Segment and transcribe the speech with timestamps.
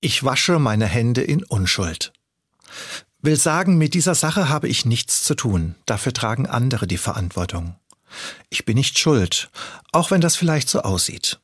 [0.00, 2.12] Ich wasche meine Hände in Unschuld.
[3.20, 7.74] Will sagen, mit dieser Sache habe ich nichts zu tun, dafür tragen andere die Verantwortung.
[8.48, 9.50] Ich bin nicht schuld,
[9.90, 11.40] auch wenn das vielleicht so aussieht.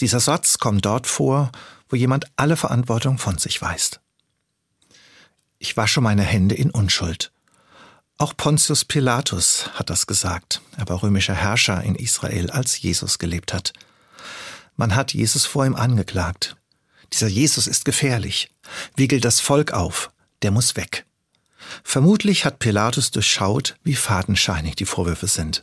[0.00, 1.50] Dieser Satz kommt dort vor,
[1.88, 4.00] wo jemand alle Verantwortung von sich weist.
[5.58, 7.32] Ich wasche meine Hände in Unschuld.
[8.18, 10.60] Auch Pontius Pilatus hat das gesagt.
[10.76, 13.72] Er war römischer Herrscher in Israel, als Jesus gelebt hat.
[14.76, 16.56] Man hat Jesus vor ihm angeklagt.
[17.12, 18.50] Dieser Jesus ist gefährlich,
[18.96, 20.10] wiegelt das Volk auf,
[20.42, 21.06] der muss weg.
[21.84, 25.62] Vermutlich hat Pilatus durchschaut, wie fadenscheinig die Vorwürfe sind.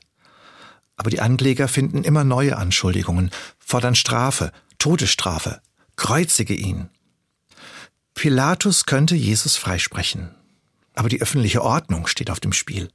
[0.95, 5.61] Aber die Ankläger finden immer neue Anschuldigungen, fordern Strafe, Todesstrafe,
[5.95, 6.89] kreuzige ihn.
[8.13, 10.35] Pilatus könnte Jesus freisprechen.
[10.93, 12.89] Aber die öffentliche Ordnung steht auf dem Spiel.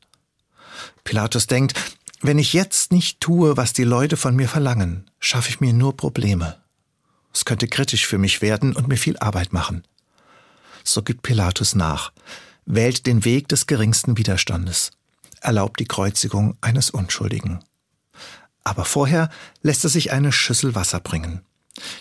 [1.02, 1.74] Pilatus denkt,
[2.20, 5.96] wenn ich jetzt nicht tue, was die Leute von mir verlangen, schaffe ich mir nur
[5.96, 6.63] Probleme.
[7.34, 9.84] Es könnte kritisch für mich werden und mir viel Arbeit machen.
[10.84, 12.12] So gibt Pilatus nach,
[12.64, 14.92] wählt den Weg des geringsten Widerstandes,
[15.40, 17.58] erlaubt die Kreuzigung eines Unschuldigen.
[18.62, 19.28] Aber vorher
[19.62, 21.42] lässt er sich eine Schüssel Wasser bringen.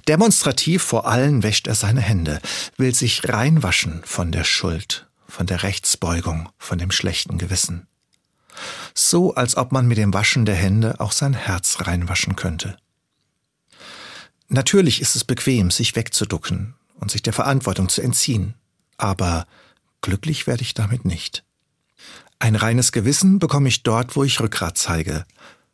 [0.07, 2.39] Demonstrativ vor allen wäscht er seine Hände,
[2.77, 7.87] will sich reinwaschen von der Schuld, von der Rechtsbeugung, von dem schlechten Gewissen.
[8.93, 12.77] So als ob man mit dem Waschen der Hände auch sein Herz reinwaschen könnte.
[14.53, 18.53] Natürlich ist es bequem, sich wegzuducken und sich der Verantwortung zu entziehen,
[18.97, 19.47] aber
[20.01, 21.43] glücklich werde ich damit nicht.
[22.37, 25.25] Ein reines Gewissen bekomme ich dort, wo ich Rückgrat zeige,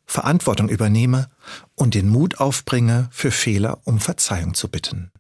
[0.06, 1.30] Verantwortung übernehme
[1.76, 5.12] und den Mut aufbringe, für Fehler um Verzeihung zu bitten.